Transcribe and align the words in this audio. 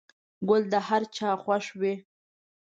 گل 0.49 0.63
د 0.73 0.75
هر 0.87 1.01
چا 1.15 1.29
خوښ 1.43 1.65
وي. 1.79 1.93